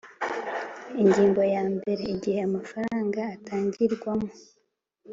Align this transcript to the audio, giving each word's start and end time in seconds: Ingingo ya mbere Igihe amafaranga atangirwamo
Ingingo 1.01 1.41
ya 1.53 1.63
mbere 1.75 2.03
Igihe 2.13 2.39
amafaranga 2.49 3.19
atangirwamo 3.35 4.29